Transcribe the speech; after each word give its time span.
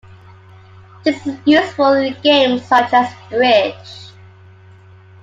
This 1.03 1.27
is 1.27 1.37
useful 1.45 1.93
in 1.93 2.19
games 2.23 2.65
such 2.65 2.91
as 2.91 3.13
bridge. 3.29 4.07